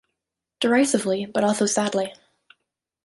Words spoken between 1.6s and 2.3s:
sadly.